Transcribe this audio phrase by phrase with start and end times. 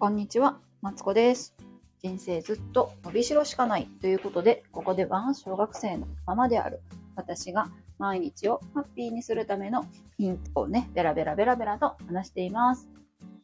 [0.00, 1.56] こんにちは、マツコです。
[2.00, 6.80] 人生ずっと伸びしろしかないということで、ここでは小学生のママである
[7.16, 12.88] 私が毎日をハッピーにするためのヒントをね、ベラベラベラベラと話しています。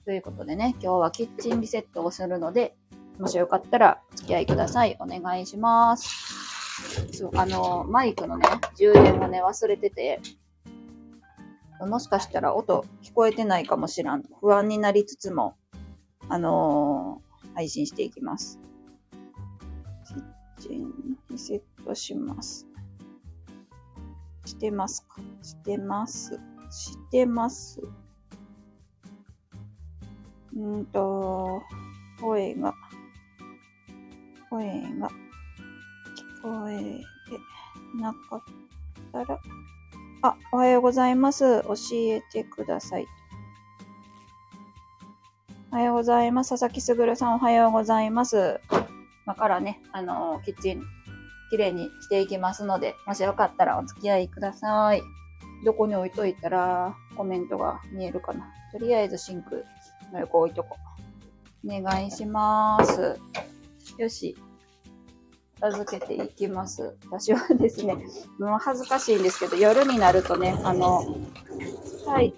[0.04, 2.76] ということでね、今日はキッチンリセットをするので、
[3.18, 4.96] もしよかったらお付き合いください。
[5.00, 6.08] お願いします。
[7.18, 8.46] そう、あの、マイクのね、
[8.76, 10.20] 充電をね、忘れてて、
[11.80, 14.22] もしかしたら音聞こえてないかもしらん。
[14.40, 15.56] 不安になりつつも、
[16.28, 17.24] あのー
[17.54, 18.58] 配信していきます。
[20.08, 20.24] キッ
[20.60, 20.92] チン
[21.30, 22.66] リセットします。
[24.44, 25.20] してますか？
[25.42, 26.40] してます。
[26.70, 27.80] してます。
[30.56, 31.62] うーんと、
[32.20, 32.74] 声が、
[34.50, 35.12] 声が聞
[36.42, 37.02] こえて
[38.00, 38.40] なかっ
[39.12, 39.40] たら、
[40.22, 41.62] あ、おはようございます。
[41.62, 43.06] 教えてください。
[45.74, 46.50] おはようございます。
[46.50, 48.60] 佐々木すぐるさんおはようございます。
[49.24, 50.82] 今からね、あのーキッチン、
[51.50, 55.02] 綺麗にしていきますので、もしよかったらお付き合いください。
[55.64, 58.46] どこに置いといたらコメントが見えるかな。
[58.70, 59.64] とりあえずシンク
[60.12, 60.76] の横置いとこ
[61.64, 61.68] う。
[61.68, 63.18] お願いします。
[63.98, 64.36] よし。
[65.60, 66.96] 片付けていきます。
[67.06, 67.96] 私はですね、
[68.38, 71.04] もう恥ずかしいんですけど、夜になるとね、あの、
[72.06, 72.32] はい、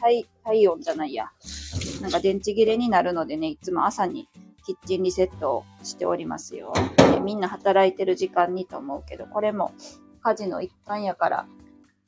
[0.00, 1.30] 体、体温じゃないや。
[2.00, 4.28] なんか電池切れになるのでね、いつも朝に
[4.64, 6.72] キッチンリセットをしておりますよ。
[6.96, 9.72] でみんな働いてる時間にと思うけど、これも
[10.22, 11.46] 家事の一環やから、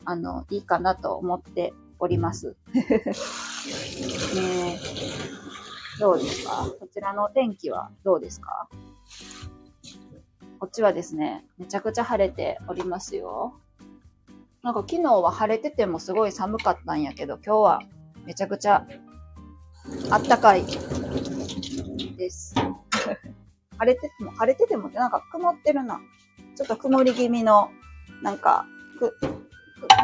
[0.05, 2.57] あの、いいかなと思っております。
[2.75, 2.83] ね
[4.77, 4.79] え
[6.01, 6.67] どうですか？
[6.81, 8.69] こちらのお天気はどうですか？
[10.59, 13.55] こっちはですね、めちゃくちゃ晴れておりますよ。
[14.63, 17.83] なんか昨日は晴れててもすごい寒かったんやけど、今日は
[18.25, 18.87] めちゃくちゃ
[20.11, 20.65] あったかい
[22.17, 22.55] です。
[23.79, 26.01] 晴れてても、晴れててもなんか曇ってるな。
[26.57, 27.71] ちょっと曇り気味の、
[28.23, 28.67] なんか、
[28.99, 29.17] く、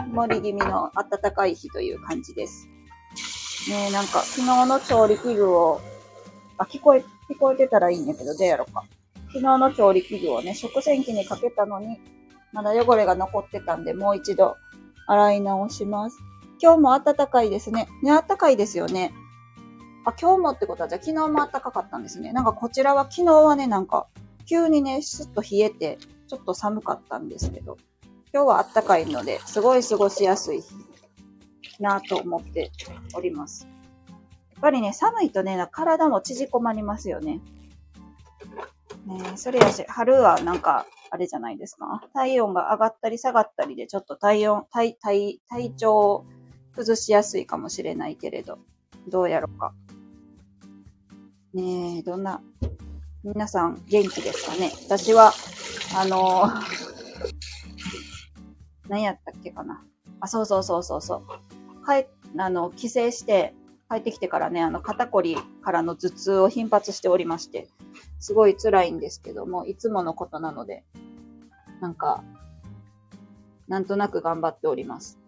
[0.07, 2.67] 曇り気味の暖かい日という感じです。
[3.69, 5.81] ねえ、なんか昨日の調理器具を、
[6.57, 8.85] あ、聞こえ、聞こえてたらいいんやけど、どうやろうか。
[9.29, 12.01] 昨日の調理器具をね、食洗機にかけたのに、
[12.53, 14.57] まだ汚れが残ってたんで、もう一度
[15.07, 16.19] 洗い直します。
[16.61, 17.89] 今日も暖かいですね。
[18.03, 19.13] ね、暖かいですよね。
[20.05, 22.33] あ、今日もってことは、じゃあ昨日も暖かかったんですね。
[22.33, 24.07] なんかこちらは昨日はね、なんか、
[24.47, 27.77] 急にね、スッと冷えて、ちょっと寒かったんですけど、
[28.33, 32.71] 今日は暖かいので、すごい過ごしやすい日なと思って
[33.15, 33.67] おります。
[34.09, 37.41] やっぱりね、寒いとね、体も縮こまりますよね。
[39.07, 42.03] ねそれやし、春はなんか、あれじゃないですか？
[42.13, 46.27] 体温が上がったり下がったりで、ちょっと体温、体、体、体調を
[46.75, 48.59] 崩しやすいかもしれないけれど、
[49.09, 49.73] どうやろうか。
[51.55, 52.41] ねえ、どんな、
[53.25, 54.71] 皆さん元気ですかね？
[54.87, 55.33] 私は、
[55.97, 56.63] あのー
[58.89, 59.85] 何やったっけかな？
[60.21, 61.23] あ、そうそうそうそうそう。
[61.87, 62.07] 帰、
[62.41, 63.55] あの、帰省して、
[63.91, 67.69] 帰ってきてからね、あの、肩こりからの頭痛を頻発しておりまして、
[68.21, 70.85] すごい辛いんですけども、いつものことなので、
[71.81, 72.23] なんか、
[73.69, 75.19] なんとなく頑張っております。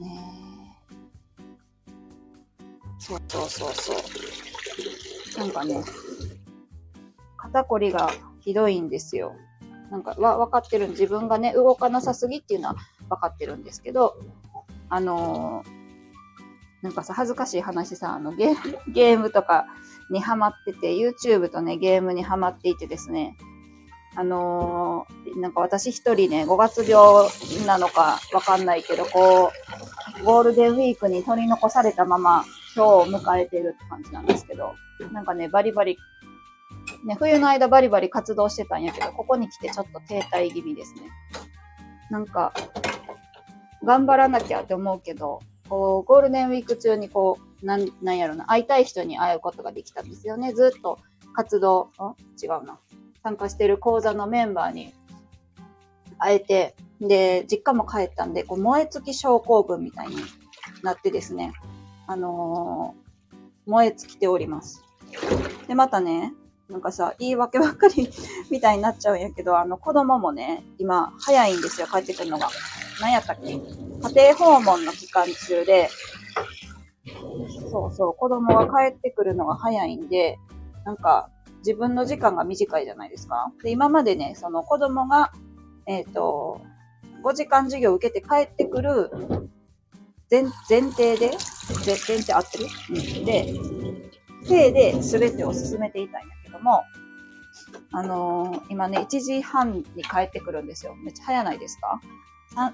[0.00, 0.92] ねえ。
[2.98, 3.96] そうそうそうそう。
[5.36, 5.82] なんかね、
[7.36, 8.10] 肩こりが
[8.40, 9.34] ひどいんですよ。
[9.90, 10.88] なんか、わ、分かってる。
[10.88, 12.76] 自分がね、動かなさすぎっていうのは
[13.08, 14.16] 分かってるんですけど、
[14.88, 15.86] あのー
[16.82, 19.66] なんかさ、恥ずかしい話さ、あの、ゲーム、ゲームとか
[20.10, 23.36] にハマってて、YouTube とね、ゲームにハマっていてですね、
[24.14, 27.28] あのーなんか私一人ね、5月病
[27.66, 29.50] なのかわかんないけど、こ
[30.20, 32.44] う、ゴールデンウィークに取り残されたまま、
[32.76, 34.74] 今日を迎えているって感じなんですけど、
[35.10, 35.96] なんかね、バリバリ、
[37.06, 41.00] ね、冬の間バリバリ活動してたんやけど、ここに来てちょっと停滞気味ですね。
[42.10, 42.52] なんか、
[43.82, 50.52] 頑張らなきゃって思うけど、こう、ゴールデンウィーク中にこう、なん、なんやろな、会いたい人に会うことができたんですよね。
[50.52, 50.98] ずっと
[51.34, 52.78] 活動、ん違うな。
[53.22, 54.92] 参加してる講座のメンバーに
[56.18, 60.16] 会えて、で、実家も帰ったんで、こう、燃え尽き症候群みたいに
[60.82, 61.52] なってですね、
[62.06, 63.06] あのー
[63.66, 64.84] 燃え尽きております。
[65.66, 66.32] で、またね、
[66.70, 68.08] なんかさ、言い訳ばっかり
[68.50, 72.48] みたいになっちゃうんやけど、あの、子供もね、今、早いんですよ、帰ってくるのが。
[73.00, 75.90] 何やったっけ家庭訪問の期間中で、
[77.70, 80.38] そうそう、子供が帰ってくるのが早いんで、
[80.84, 81.28] なんか、
[81.58, 83.52] 自分の時間が短いじゃないですか。
[83.64, 85.32] で、今までね、その子供が、
[85.86, 86.60] えっ、と、
[87.24, 89.10] 5時間授業を受けて帰ってくる
[90.30, 91.30] 前前提で、
[91.84, 93.54] 前前提合ってる、うん、で、
[94.48, 96.82] 手で全てを進めていたんやけども、
[97.92, 100.94] あのー、今ね、1時半に帰ってくるんですよ。
[100.96, 102.00] めっちゃ早ないですか
[102.54, 102.72] ？3,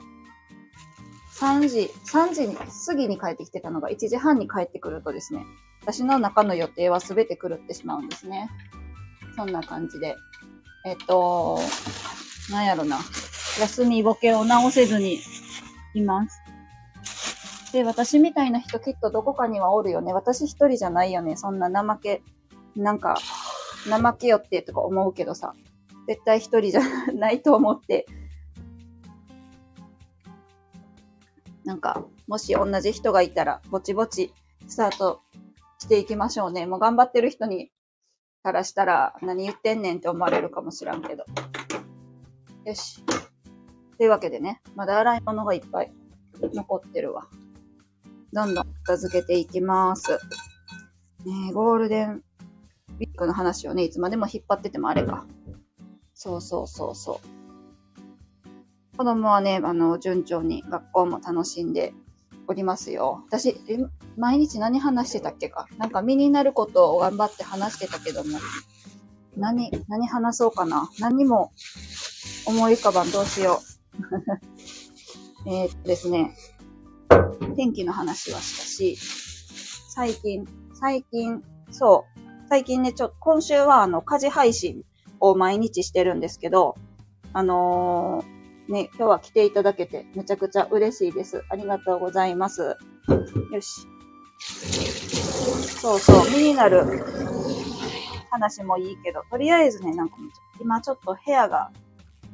[1.60, 5.44] 3時、3時に、過ぎに帰ってきてたのが1時半に帰ってくるとですね、
[5.82, 8.49] 私の中の予定は全て狂ってしまうんですね。
[9.37, 10.16] そんな感じで。
[10.84, 11.60] えっと、
[12.50, 12.99] なんやろな。
[13.60, 15.20] 休みボケを直せずに
[15.94, 16.38] います。
[17.72, 20.12] で、私みたいな人きっとどこかにはおるよね。
[20.12, 21.36] 私一人じゃないよね。
[21.36, 22.22] そんな怠け、
[22.76, 23.16] なんか、
[23.88, 25.54] 怠けよってとか思うけどさ。
[26.06, 28.06] 絶対一人じゃないと思って。
[31.64, 34.34] なんか、もし同じ人がいたら、ぼちぼち
[34.68, 35.20] スタート
[35.78, 36.66] していきましょうね。
[36.66, 37.70] もう頑張ってる人に
[38.42, 41.25] からしたら何言ってんねんって思われるかもしらんけど。
[42.64, 43.02] よし。
[43.96, 45.92] というわけでね、まだ洗い物がいっぱい
[46.52, 47.28] 残ってるわ。
[48.32, 50.12] どんどん片付けていきます。
[51.25, 55.26] ねゴールデンウィークの話をね、いつまでも引っ張っててもあれか。
[56.14, 57.20] そうそうそうそ
[58.94, 58.96] う。
[58.96, 61.93] 子供はね、あの、順調に学校も楽しんで
[62.46, 63.25] おりますよ。
[63.29, 63.56] 私、
[64.17, 65.67] 毎日何話してたっけか？
[65.78, 68.38] なんか身になることを頑張って話してたけども、
[69.37, 70.88] 何、何話そうかな？
[71.00, 71.52] 何も
[72.46, 73.61] 思い浮かばん、どうしよ
[75.46, 75.49] う。
[75.50, 76.37] えっとですね、
[77.56, 78.97] 天気の話はしたし、
[79.88, 84.85] 最近、最近、そう、最近ね、ちょっと、今週はあの、家事配信
[85.20, 86.76] を毎日してるんですけど、
[87.32, 91.44] あのー、ね、今日は来ていただけてめちゃくちゃ嬉しいです。
[91.49, 92.76] ありがとうございます。
[93.53, 93.87] よし。
[95.81, 96.85] そうそう、身になる
[98.31, 100.17] 話もいいけど、とりあえずね、なんか
[100.61, 101.70] 今ちょっと部屋が、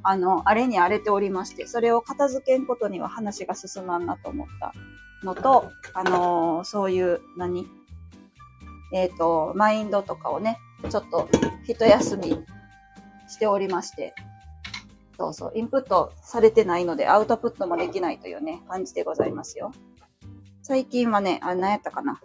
[0.03, 4.73] あの、荒れに荒れておりまして、それを片付けんことには話が進まんなと思った
[5.25, 7.67] のと、あのー、そういう、何？
[8.93, 10.59] えっ、ー、と、マインドとかをね、
[10.89, 11.29] ちょっと
[11.67, 12.45] 一休み
[13.29, 14.15] しておりまして、
[15.19, 19.73] そうそう、インプットされてないのでアウトプットもできないというね、感じでございますよ。
[20.63, 22.21] 最近はね、あ、何やったかな？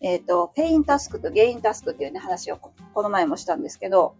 [0.00, 4.16] えっ、ー、と、ペインタスクとゲインタスクっていうね、話をこの前もしたんですけど、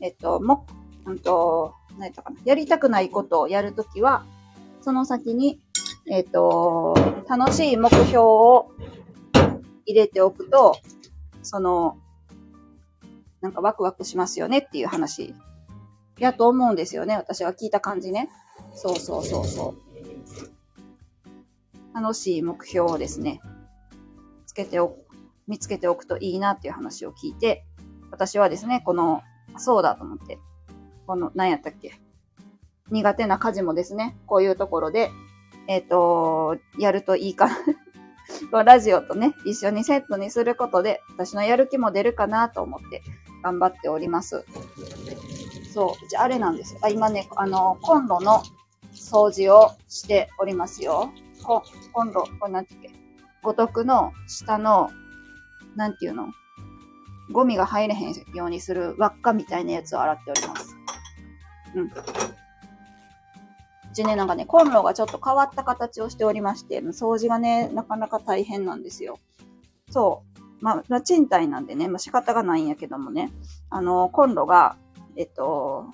[0.00, 0.66] えっ、と、も、
[1.04, 2.36] うんと、何やったかな？
[2.44, 4.24] やりたくないことをやるときは、
[4.80, 5.60] その先に
[6.06, 6.94] えっ、ー、と、
[7.28, 8.72] 楽しい目標を
[9.86, 10.76] 入れておくと、
[11.42, 11.96] その、
[13.40, 15.34] なんかワクワクしますよねっていう話
[16.18, 17.16] やと思うんですよね。
[17.16, 18.30] 私は聞いた感じね。
[18.74, 19.74] そうそうそうそ
[21.94, 21.94] う。
[21.94, 23.40] 楽しい目標をですね、
[24.46, 25.06] つけておく、
[25.46, 27.64] 見つけておくといいなっていう話を聞いて、
[28.10, 29.22] 私はですね、この、
[29.56, 30.38] そうだと思って、
[31.06, 31.98] この、何やったっけ？
[32.90, 35.10] 苦手な家事もですね、こういうところで
[35.66, 37.48] えっ、ー、と、やるといいか
[38.50, 43.02] な ラジオとね、一緒にセットにすることで、私のやる気も出るかなと思って
[43.42, 44.44] 頑張っております。
[45.72, 46.80] そう、じゃああれなんですよ。
[46.82, 48.42] あ、今ね、あの、コンロの
[48.92, 51.10] 掃除をしておりますよ。
[51.42, 51.62] こ
[51.92, 53.00] コンロ、これなんて言うっけ？
[53.42, 54.90] 五徳の下の、
[55.76, 56.28] なんていうの？
[57.30, 60.71] ゴミが入れへんようにする輪っかみたいなやつを洗っております。
[61.74, 61.84] うん。
[61.84, 61.90] う
[63.94, 69.18] ちね、なんかね、コンロがちょっと変わった形をしておりまして、掃除がね、なかなか大変なんですよ。
[69.90, 70.64] そう。
[70.64, 73.30] まあ、賃貸なんでね、まあ、仕方がないんやけどもね、
[73.68, 74.76] あの、コンロが、
[75.16, 75.86] えっと、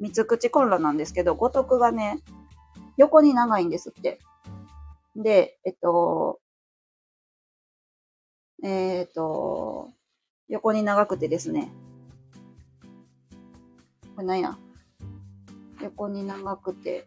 [0.00, 2.20] 三つ口コンロなんですけど、五徳がね、
[2.96, 4.20] 横に長いんですって。
[5.16, 6.40] で、えっと、
[8.62, 9.90] えっと、
[10.48, 11.70] 横に長くてですね、
[14.14, 14.56] これ何や
[15.86, 17.06] 横に長くて、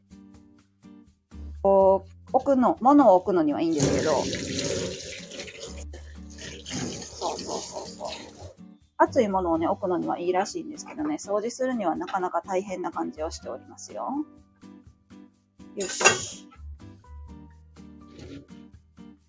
[1.62, 4.12] こう、置くの、物を置くのにはいいんですけど、
[6.92, 8.08] そうそうそうそう。
[8.98, 14.10] 熱いものをね、置くのにはいいらしいんですけどね、掃除するにはなかなか大変な感じをしておりますよ。
[15.76, 16.48] よし。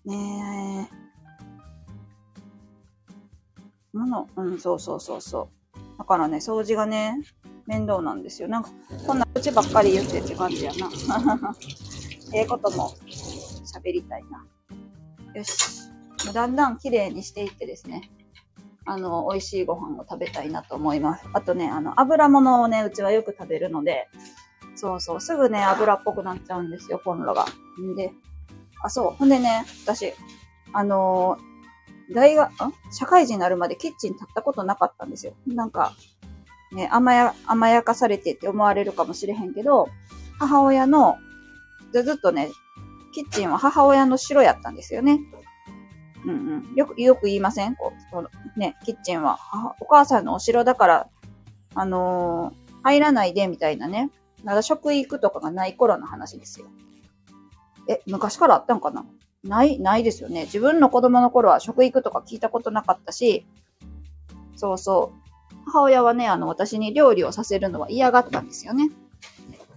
[0.05, 1.01] ねえ。
[3.93, 5.97] 物、うん、そうそうそうそう。
[5.97, 7.21] だからね、掃除がね、
[7.71, 8.49] 面倒なんですよ。
[8.49, 8.69] なんか、
[9.07, 10.89] こんな口ばっかり言ってって感じやな。
[12.35, 12.93] ええことも
[13.65, 14.45] 喋りたいな。
[15.33, 15.89] よし。
[16.33, 18.11] だんだん綺麗にしていってですね。
[18.85, 21.25] あの、美味しいご飯を食べたいなと思います。
[21.31, 24.09] あとね、あの、油物をね、うちはよく食べるので、
[24.75, 27.45] そうそう、すぐね、油っぽくなっちゃうんですよ、コンロが。
[27.81, 28.11] んで、
[28.83, 29.11] あ、そう。
[29.11, 30.13] ほんでね、私、
[30.73, 32.51] あのー、大学、
[32.91, 35.33] 社会人になるまでキッチン立ったことなかったんですよ。
[35.47, 35.93] なんか、
[36.71, 39.89] ね、甘や、甘やかされてって思われるかもしれへんけど、
[40.39, 41.17] 母親の、
[41.91, 42.49] ずっとね、
[43.13, 45.19] キッチンは母親の城やったんですよね。
[46.25, 46.33] うんう
[46.73, 46.75] ん。
[46.75, 47.75] よく、よく言いません？
[47.75, 49.39] こう、ね、キッチンは、
[49.79, 51.07] お母さんのお城だから、
[51.75, 54.09] あのー、入らないで、みたいなね。
[54.43, 56.67] まだ食育とかがない頃の話ですよ。
[57.89, 59.05] え、昔からあったんかな？
[59.43, 60.43] ない、ないですよね。
[60.43, 63.45] 自分の子供の頃は食育とか聞いたことなかったし、
[64.55, 65.30] そうそう。
[65.65, 68.89] 母親はね、あの、私に料理をさせるのは嫌がったんですよね。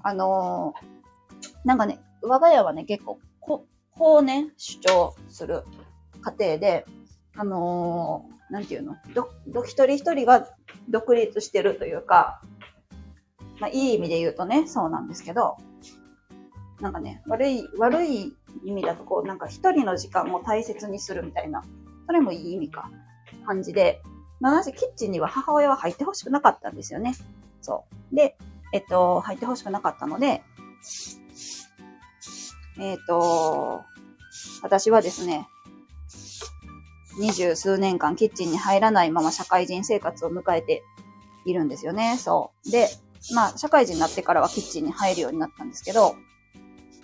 [0.02, 5.64] あのー、なんかね、我が家はね、結構、こ、こうね、主張する
[6.20, 6.86] 家庭で、
[7.36, 8.96] あのー、なんていうの？
[9.14, 10.48] ど、ど、一人一人が
[10.88, 12.40] 独立してるというか、
[13.60, 15.56] まあ、いい意味で言うとね、そうなんですけど、
[16.80, 21.62] なんかね、悪い、悪い意味だとこう、なんか一人の時間を大切にするみたいな、
[22.06, 22.90] それもいい意味か、
[23.46, 24.02] 感じで、
[24.40, 27.14] まあ、なぜキッチンには母親は入ってほしくなかったんですよね。
[27.62, 28.14] そう。
[28.14, 28.36] で、
[28.72, 30.42] えっと、入ってほしくなかったので、
[32.78, 33.82] えっと、
[34.62, 35.46] 私はですね、
[37.18, 40.82] 二十数年間キッチンに入らないまま社会人生活を迎えて
[41.46, 42.16] いるんですよね。
[42.18, 42.70] そう。
[42.70, 42.88] で、
[43.32, 46.16] まあ、社会人になってからはキッチンに入るようになったんですけど、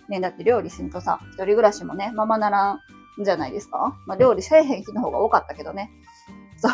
[0.08, 2.80] ね、だって料理するとさ、一人暮らしもね、ままならん
[3.24, 5.90] じゃないですかまあ、料理せえへん日の方が多かったけどね。
[6.56, 6.72] そう。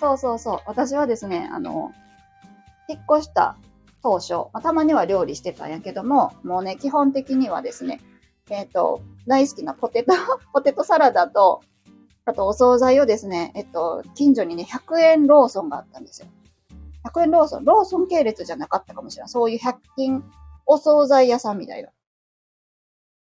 [0.00, 0.58] そうそうそう。
[0.66, 1.92] 私はですね、あの、
[2.88, 3.56] 引っ越した
[4.02, 8.00] 当初、まあ、たまには料理してたんやけども、もうね、基本的にはですね、
[8.50, 10.12] えっ、ー、と、大好きなポテト、
[10.52, 11.62] ポテトサラダと、
[12.24, 16.28] あとお惣菜をですね、えっと、近所にね、100円ローソンがあったんですよ。
[17.04, 19.28] 100円ローソン、ローソン系列じゃなかったかもしれない。
[19.28, 20.24] そういう100均
[20.66, 21.90] お惣菜屋さんみたいな。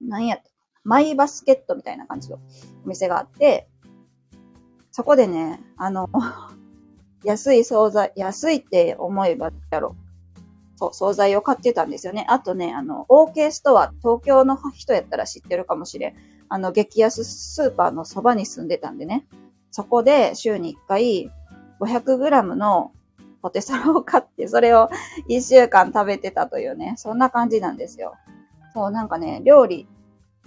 [0.01, 0.51] 何やった
[0.85, 2.39] マイバスケットみたいな感じの
[2.85, 3.69] お店があって、
[4.93, 6.09] そこでね、あの、
[7.25, 9.97] 安い惣菜、安いって思えばやろ。
[10.77, 12.27] そう、惣菜を買ってたんですよね。
[12.29, 16.15] あとね、あの、OK ストア、東京の人やったら知ってるかもしれん。
[16.49, 19.27] あの、激安スーパーのそばに住んでたんでね。
[19.71, 21.31] そこで週に1回
[21.81, 22.93] 500g の
[23.41, 24.91] ポテサラを買って、それを
[25.29, 28.15] 1週間食べてたというね、そんな感じなんですよ。
[28.75, 29.89] そう、なんかね、料理、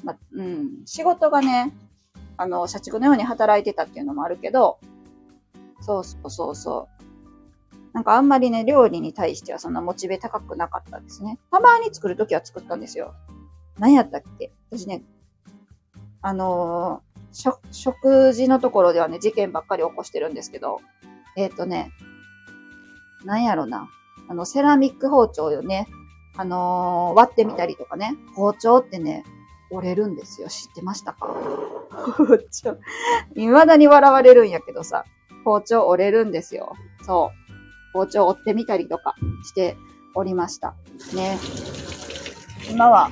[0.03, 1.73] ま、うん、仕事がね、
[2.37, 4.79] あの、社畜のように働いてたっていうのもあるけど、
[5.81, 7.85] そうそうそうそう。
[7.93, 11.39] なんかあんまりね、料理に対してはそんなモチベ高くなかったですね。
[11.51, 13.13] たまに作るときは作ったんですよ。
[13.79, 14.51] 何やったっけ？
[14.69, 15.03] 私ね、
[16.21, 20.81] あのー、食事のところではね、事件ばっかり起こしてるんですけど、
[21.37, 21.91] えっ、ー、とね、
[23.23, 23.89] なんやろな。
[24.27, 25.87] あの、セラミック包丁をね、
[26.35, 29.23] あのー、割ってみたりとかね、包丁ってね、
[29.71, 30.47] 折れるんですよ。
[30.47, 31.27] 知ってましたか？
[31.89, 32.77] 包丁。
[33.35, 35.05] 未だに笑われるんやけどさ、
[35.43, 36.73] 包丁折れるんですよ。
[37.03, 37.31] そ
[37.93, 37.93] う。
[37.93, 39.77] 包丁折ってみたりとかして
[40.13, 40.75] おりました。
[41.13, 41.37] ね。
[42.69, 43.09] 今は、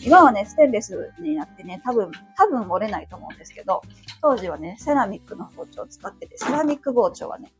[0.00, 3.82] 今はね、ステンレスになってね、多分、多分折れないと思うんですけど、
[4.20, 7.52] 当時はね、セラミックの包丁を使ってて、セラミック包丁はね、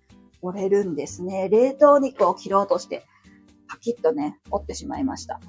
[0.43, 1.49] 折れるんですね。
[1.49, 3.07] 冷凍肉を切ろうとして、
[3.69, 5.41] パキッとね、折ってしまいました。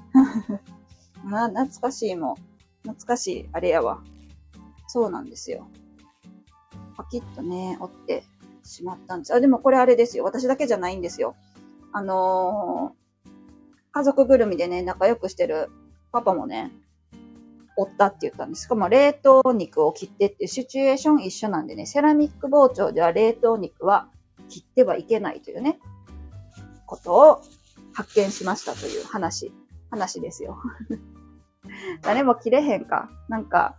[1.24, 2.36] まあ、懐かしいもん。
[2.82, 4.02] 懐かしい、あれやわ。
[4.86, 5.68] そうなんですよ。
[6.96, 8.24] パキッとね、折って
[8.64, 9.34] しまったんです。
[9.34, 10.24] あ、でもこれあれですよ。
[10.24, 11.36] 私だけじゃないんですよ。
[11.92, 13.30] あのー、
[13.92, 15.70] 家族ぐるみでね、仲良くしてる
[16.12, 16.72] パパもね、
[17.76, 18.64] 折ったって言ったんです。
[18.64, 24.08] しかも冷凍肉を切ってっていうシチュエーション一緒なんでね、セラミック包丁では冷凍肉は
[24.48, 25.78] 切ってはいけないというね、
[26.86, 27.42] ことを
[27.92, 29.52] 発見しましたという話、
[29.90, 30.58] 話ですよ。
[32.02, 33.10] 誰も切れへんか。
[33.28, 33.76] なんか、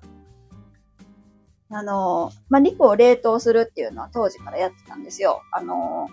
[1.72, 5.42] あの、まあ、肉を冷凍するっていうのは当時からやってたんですよ。
[5.51, 6.08] あの、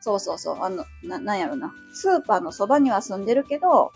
[0.00, 1.74] そうそうそう、あの、な、なんやろな。
[1.92, 3.92] スーパーのそばには住んでるけど、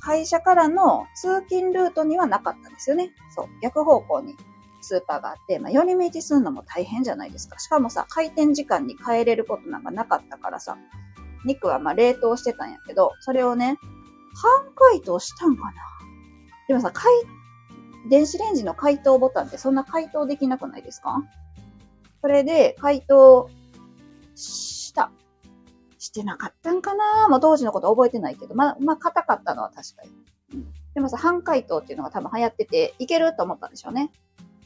[0.00, 3.10] 会社からの通勤ルートにはなかったんですよね。
[3.34, 4.34] そう、逆方向に
[4.80, 7.58] スーパーがあって、まあ、寄り道するのも大変じゃないですか。
[7.58, 10.78] しかもさ、開店時間に帰れることなんかなかったからさ、
[11.44, 13.78] 肉はまあ冷凍してたんやけど、それをね、
[14.34, 15.72] 半解凍したんかな
[16.68, 17.12] でもさ、解、
[18.08, 21.22] 電子レンジの解凍ボタンってそんな解凍できなくないですか？
[22.22, 23.50] それで解凍
[24.34, 25.10] した。
[25.98, 27.28] してなかったんかな？
[27.28, 30.10] もう当時のこと覚えてないけど、まあ、まあ、硬かったのは確かに。
[30.54, 34.10] うん、でもさ、半解凍っていうのが多分流行ってて、いけると思ったんでしょうね。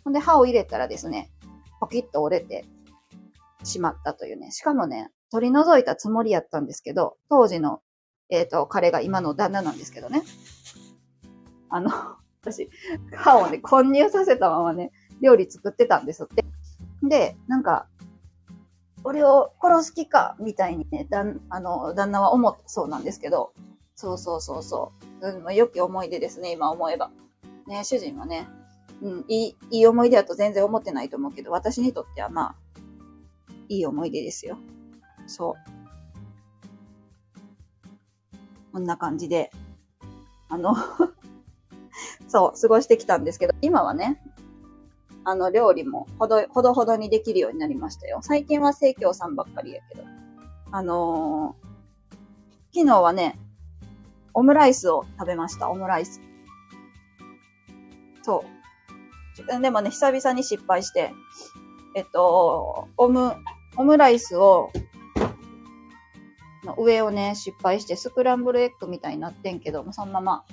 [0.04, 1.33] ほんで、刃を入れたらですね、
[1.81, 2.64] ポキッと折れて
[3.64, 4.50] しまったというね。
[4.50, 7.80] しかもね、取り除いたつもりやったんですけど、当時の、
[8.30, 10.23] えっ、ー、と、彼が今の旦那なんですけどね。
[11.68, 11.90] あの、
[12.40, 12.71] 私、
[13.14, 16.44] 歯をね、混入させたままね、料理作ってたんですって。
[17.02, 17.88] で、なんか、
[19.02, 23.52] 俺を殺す気か、みたいにね、だん、あの、旦那は思ったそうなんですけど、
[23.94, 25.28] そうそうそうそう。
[25.28, 27.11] うん、良き思い出ですね、今思えば。
[27.66, 28.49] ね、主人はね、
[29.02, 32.56] うん、いい、いい思い出だと全然思ってないと思うけど、私にとってはまあ、
[33.68, 34.59] いい思い出ですよ。
[35.26, 35.75] そう。
[38.73, 39.50] こんな感じで、
[40.49, 40.75] あの
[42.28, 44.21] そう、過ごしてきたんですけど、今はね、
[45.25, 48.18] あの、料理もほど、ほどほどにできるようになりましたよ。
[48.23, 50.04] 最近は生協さんばっかりやけど。
[50.71, 53.38] あのー、昨日はね、
[54.35, 56.21] オムライスを食べました、オムライス。
[58.23, 58.44] そ
[59.59, 59.61] う。
[59.62, 61.12] でもね、久々に失敗して、
[61.94, 63.35] えっと、オム、
[63.76, 64.71] オムライスを、
[66.64, 70.45] の上をね、失敗して、スクランブルエッグみたいになってんけど、そのまま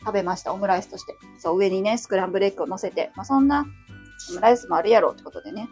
[0.00, 0.52] 食べました。
[0.52, 1.14] オムライスとして。
[1.38, 3.10] そう、上にね、スクランブルエッグを乗せて。
[3.16, 3.66] まあ、そんな、
[4.30, 5.68] オムライスもあるやろってことでね、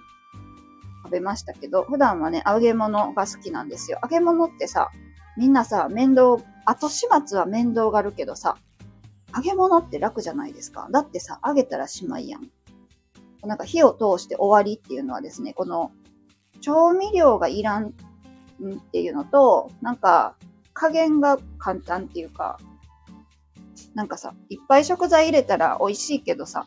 [1.04, 3.98] 食べましたけど、普段はね、揚げ物が好きなんですよ。
[4.02, 4.90] 揚げ物ってさ、
[5.36, 8.56] みんなさ、面倒、後始末は面倒があるけどさ、
[9.36, 10.88] 揚げ物って楽じゃないですか。
[10.90, 12.50] だってさ、揚げたらしまいやん。
[13.42, 15.92] なんか火を通して終わりっていうのはですね、この
[16.64, 17.90] 調味料がいらんっ
[18.90, 20.34] ていうのと、なんか
[20.72, 22.58] 加減が簡単っていうか、
[23.94, 26.66] なんかさ、いっぱい食材入れたら美味しいけどさ、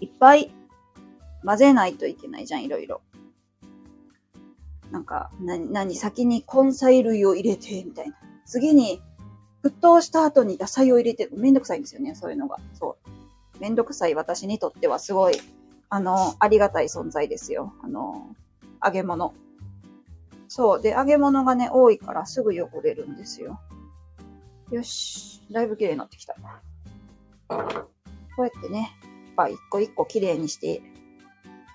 [0.00, 0.50] いっぱい
[1.44, 3.02] 混ぜないといけないじゃん、いろいろ。
[4.90, 8.16] なんか、な、何、先に根菜類を入れて、みたいな。
[8.46, 9.02] 次に、
[9.62, 12.56] 沸騰した後に野菜を入れて、めんどくさいんですよね、そういうのが。
[12.72, 13.58] そう。
[13.60, 15.34] めんどくさい私にとってはすごい、
[15.90, 17.74] あの、ありがたい存在ですよ。
[17.82, 18.34] あの、
[18.86, 19.34] 揚げ物。
[20.48, 20.80] そう。
[20.80, 23.60] で、揚げ物がね、多いからすぐ汚れるんですよ。
[24.70, 25.42] よし。
[25.50, 26.34] だいぶ綺麗になってきた。
[27.48, 28.96] こうやってね、
[29.36, 30.82] ぱ、一個一個綺麗にして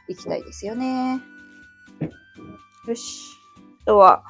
[0.10, 1.22] いきたいですよね。
[2.88, 3.38] よし。
[3.84, 4.24] あとは、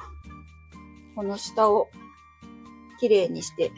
[1.16, 1.88] この下を
[3.00, 3.72] 綺麗にして、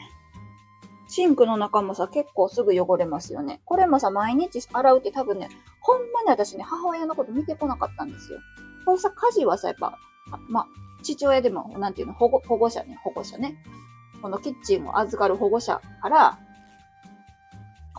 [1.07, 3.61] シンクの中もさ、結構すぐ汚れますよね。
[3.65, 5.49] これもさ、毎日洗うって多分ね、
[5.85, 8.39] ほんまに私ね、母親のこと見てこなかったんですよ。
[8.85, 9.99] これさ、家事はさ、やっぱ、
[10.49, 10.65] ま、
[11.03, 13.55] 父親でも、なんていうの、保護、保護者ね、保護者ね。
[14.19, 16.39] このキッチンを預かる保護者から、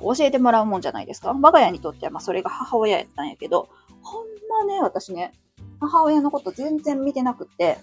[0.00, 1.32] 教えてもらうもんじゃないですか。
[1.32, 3.68] 我が家にとっては、まあ、それが母親やったんやけど、
[4.02, 5.32] ほんまね、私ね、
[5.78, 7.78] 母親のこと全然見てなくって、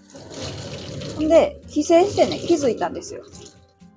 [1.16, 3.24] ほんで、帰省してね、気づいたんですよ。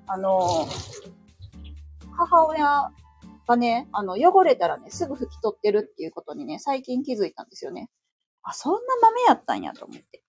[0.08, 2.92] あのー、母親
[3.48, 7.90] がね、あの、汚れたらね、すぐ拭き取ってるっていうことにね、最近気づいたんですよね。
[8.44, 10.24] あ、そんな豆やったんやと思って。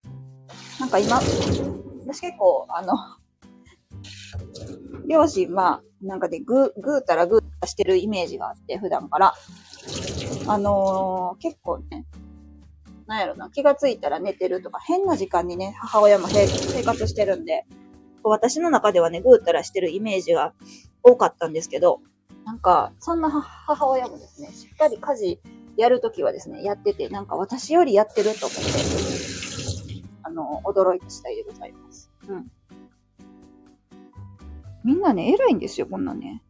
[0.80, 1.20] なんか今、
[2.06, 2.94] 私結構、あの、
[5.08, 9.34] 両親、まあ、なんかね、ぐ、ぐーたらぐーたらしてるイメージがあって、普段から。
[10.46, 12.06] あのー、結構ね、
[13.06, 16.46] なんやろな、気がついたら寝てるとか、変な時間にね、母親も生
[16.84, 17.66] 活してるんで、
[18.22, 20.54] 私の中ではね、ぐーたらしてるイメージが
[21.02, 22.00] 多かったんですけど、
[22.48, 25.38] なんか、そんな母親もですね、しっかり家事
[25.76, 28.62] やるときはですね、やってて、なんか私よりやってると思って、
[30.22, 32.10] あの、驚いた次第でございます。
[32.26, 32.50] うん。
[34.82, 36.42] みんなね、偉いんですよ、こんなね。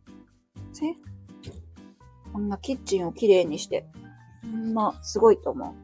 [0.73, 0.95] せ
[2.33, 3.85] こんなキッチンをきれいにして。
[4.43, 5.75] ほんま、すごいと思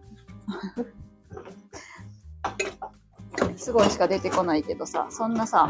[3.59, 3.59] う。
[3.59, 5.67] すごいしか出てこないけどさ、そんなさ、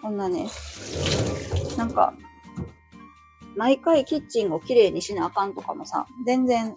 [0.00, 0.48] こんなね、
[1.76, 2.14] なんか、
[3.56, 6.76] 毎回キッチンをきれいにしなあかんとかもさ、全然、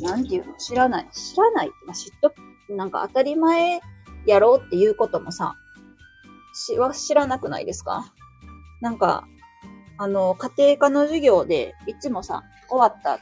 [0.00, 1.08] なんていうの知らない。
[1.12, 2.32] 知らないって、まあ、知っと
[2.74, 3.80] なんか当たり前
[4.26, 5.56] やろうっていうこともさ、
[6.54, 8.12] しは知らなくないですか？
[8.80, 9.26] なんか、
[9.98, 13.20] あの、家庭科の授業で、いつもさ、終わった、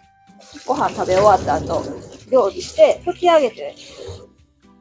[0.66, 1.82] ご飯食べ終わった後、
[2.30, 3.74] 料理して、吹き上げて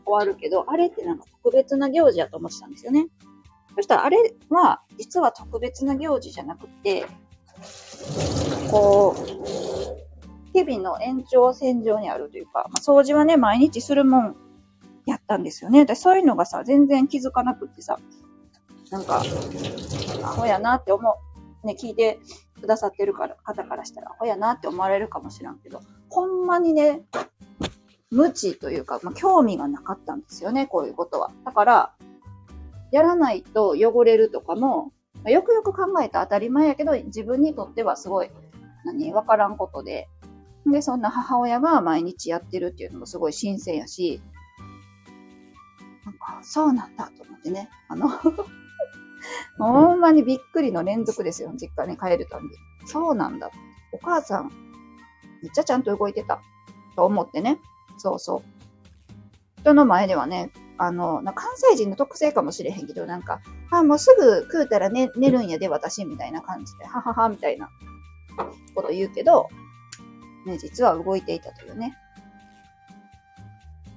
[0.05, 3.07] 終わるけど、あれってなんか特別な行事やと思ってたんですよね。
[3.75, 4.17] そしたらあれ
[4.49, 7.05] は、実は特別な行事じゃなくて、
[8.71, 9.25] こう、
[10.53, 14.35] 日々の延長線上にあるというか、掃除はね、毎日するもん
[15.05, 15.81] やったんですよね。
[15.81, 17.99] 私そういうのがさ、全然気づかなくってさ、
[18.91, 19.23] なんか、
[20.23, 21.17] アホやなって思
[21.63, 21.67] う。
[21.67, 22.19] ね、聞いて
[22.61, 27.01] くださってるから方からしたら、アホやなって思われるかもしらんけど、ほんまにね、
[28.11, 31.31] 無知というか、まあ、興味がなかったんですよね、こういうことは。
[31.43, 31.95] だから、
[32.91, 34.91] やらないと汚れるとかも、
[35.25, 38.29] よくよく考えた当たり前やけど、自分にとってはすごい、
[38.85, 40.07] 何、わからんことで、
[40.65, 44.21] で、そんな母親が毎日やってるっていうのもすごい新鮮やし、
[46.05, 47.69] なんか、そうなんだと思ってね。
[47.87, 48.09] あの
[49.57, 51.51] ほんまにびっくりの連続ですよ。
[51.55, 52.55] 実家に帰るたんび。
[52.85, 53.49] そうなんだ。
[53.91, 54.51] お母さん、
[55.41, 56.41] めっちゃちゃんと動いてた。
[56.95, 57.59] と思ってね。
[57.97, 59.61] そうそう。
[59.61, 67.69] 人の前ではね、あの、な関西人の特性かもしれへんけど、なんか、あ、もうすぐ食うたら寝寝るんやで、私、みたいな感じで、ははは、みたいな
[68.73, 69.47] こと言うけど、
[70.45, 71.97] ね、実は動いていたというね、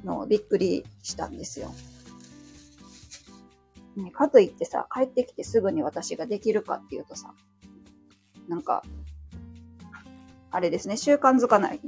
[0.04, 1.72] のびっくりしたんですよ。
[3.96, 7.34] ね、かといってさ、帰ってきてすぐに私ができるかっていうとさ、
[8.48, 8.82] なんか、
[10.50, 11.80] あれですね、習慣づかない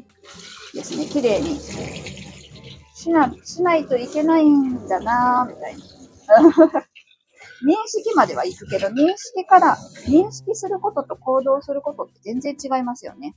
[0.75, 1.07] ですね。
[1.07, 1.59] 綺麗に
[3.01, 5.81] しな、しないといけないんだなぁみたいな。
[7.63, 13.35] 認識までは行くけど、認識から、認識することと行動することって全然違いますよね。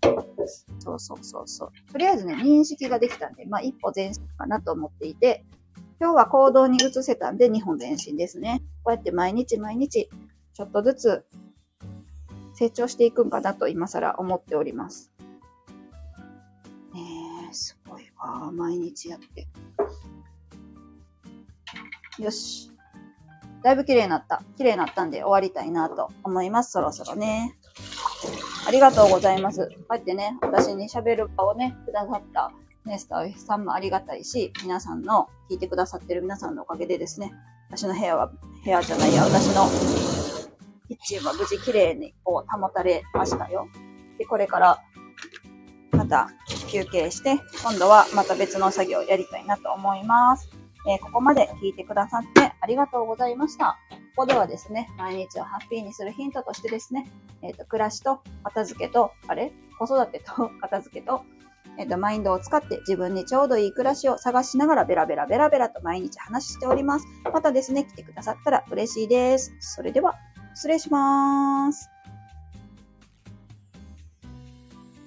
[0.80, 1.92] そうそうそうそう。
[1.92, 5.46] とりあえずね、認識ができたんで、まあ一歩前進かなと思っていて、
[6.00, 8.62] 今日は行動に移せたんで2本前進ですね。
[8.84, 10.10] こうやって毎日毎日、
[10.54, 11.26] ちょっとずつ
[12.54, 15.13] 成長していくんかなと今更思っております。
[18.24, 18.52] すごいわ。
[18.52, 19.48] 毎日やって。
[22.22, 22.72] よし。
[23.64, 24.42] だいぶ綺麗になった。
[24.58, 26.72] 綺麗になったんで終わりたいなと思います。
[26.72, 27.58] そろそろね。
[28.68, 29.68] ありがとうございます。
[29.68, 32.52] こうやってね、私に喋る場をね、くださった
[32.86, 37.32] ね、スタッフさんもありがたいし、皆さんの、聞いてくださってる皆さんのおかげでですね、
[37.70, 38.32] 私の部屋は、
[38.64, 39.66] 部屋じゃないや、私の
[40.88, 43.68] キッチンは無事綺麗にこう保たれましたよ。
[44.18, 44.82] で、これから
[46.14, 46.30] た
[46.68, 50.48] 休憩して、今度はまた別の作業をやりたいなと思います。
[50.88, 53.80] えー、ここまで聞いてくださってありがとうございました。
[53.90, 57.08] ここではですね、毎日をハッピーにするヒントとしてですね、
[57.42, 59.52] えっ、ー、と、暮らしと片付けと、あれ？
[59.80, 61.24] 子育てと片付けと、
[61.80, 67.08] えっ、ー、と、マインドを使って自分にちょうどいい暮らしを探しながらベラベラベラベラと毎日話しております。
[67.34, 69.56] またですね、来てくださったら嬉しいです。
[69.60, 70.16] それでは、
[70.54, 71.93] 失礼します。